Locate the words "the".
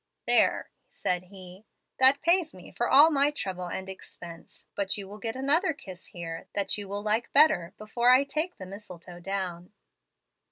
8.57-8.65